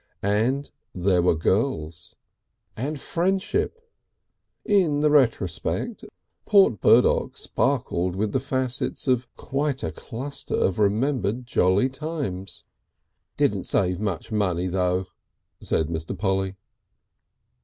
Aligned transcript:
And 0.23 0.71
there 0.95 1.21
were 1.21 1.35
girls. 1.35 2.15
And 2.75 2.99
friendship! 2.99 3.87
In 4.65 5.01
the 5.01 5.11
retrospect 5.11 6.03
Port 6.47 6.81
Burdock 6.81 7.37
sparkled 7.37 8.15
with 8.15 8.31
the 8.31 8.39
facets 8.39 9.07
of 9.07 9.27
quite 9.35 9.83
a 9.83 9.91
cluster 9.91 10.55
of 10.55 10.79
remembered 10.79 11.45
jolly 11.45 11.87
times. 11.87 12.63
("Didn't 13.37 13.65
save 13.65 13.99
much 13.99 14.31
money 14.31 14.65
though," 14.65 15.05
said 15.59 15.89
Mr. 15.89 16.17
Polly.) 16.17 16.55